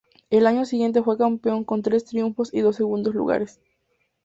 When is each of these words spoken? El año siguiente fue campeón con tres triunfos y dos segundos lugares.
El 0.31 0.47
año 0.47 0.65
siguiente 0.65 1.03
fue 1.03 1.15
campeón 1.15 1.63
con 1.63 1.83
tres 1.83 2.05
triunfos 2.05 2.51
y 2.51 2.61
dos 2.61 2.75
segundos 2.77 3.13
lugares. 3.13 3.61